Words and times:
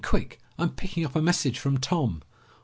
Quick! 0.03 0.39
I'm 0.57 0.69
picking 0.71 1.05
up 1.05 1.15
a 1.15 1.21
message 1.21 1.59
from 1.59 1.77
Tom!" 1.77 2.23